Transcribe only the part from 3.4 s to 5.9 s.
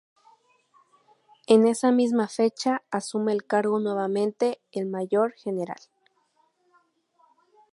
cargo nuevamente el Mayor Gral.